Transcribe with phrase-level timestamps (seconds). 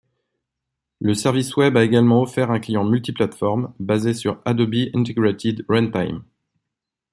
[0.99, 6.23] Le service web a également offert un client multiplate-forme basé sur Adobe Integrated Runtime.